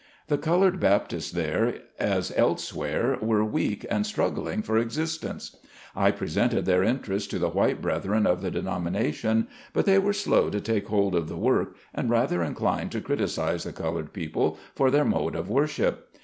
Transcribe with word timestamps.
The 0.29 0.37
colored 0.39 0.79
Baptist 0.79 1.35
here 1.35 1.75
as 1.99 2.33
elsewhere 2.35 3.19
were 3.21 3.43
weak, 3.45 3.85
and 3.87 4.03
struggling 4.03 4.63
for 4.63 4.79
existence. 4.79 5.55
I 5.95 6.09
presented 6.09 6.65
their 6.65 6.81
interest 6.81 7.29
to 7.29 7.37
the 7.37 7.49
white 7.51 7.83
brethren 7.83 8.25
of 8.25 8.41
the 8.41 8.49
denomination, 8.49 9.47
but 9.73 9.85
they 9.85 9.99
were 9.99 10.13
slow 10.13 10.49
to 10.49 10.59
take 10.59 10.87
hold 10.87 11.13
of 11.13 11.29
the 11.29 11.37
work, 11.37 11.75
and 11.93 12.09
rather 12.09 12.41
inclined 12.41 12.91
to 12.93 13.01
criticise 13.01 13.63
the 13.63 13.73
colored 13.73 14.11
people 14.11 14.57
for 14.73 14.89
their 14.89 15.05
mode 15.05 15.35
of 15.35 15.51
worship. 15.51 16.09